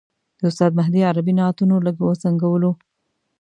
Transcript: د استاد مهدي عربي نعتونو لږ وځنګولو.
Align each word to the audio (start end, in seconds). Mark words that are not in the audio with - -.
د 0.39 0.41
استاد 0.49 0.71
مهدي 0.79 1.01
عربي 1.09 1.33
نعتونو 1.39 1.75
لږ 1.85 1.95
وځنګولو. 2.01 2.71